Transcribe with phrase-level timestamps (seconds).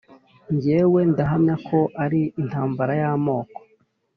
[0.61, 3.57] jyewe ndahamya ko ari intambara y’amoko,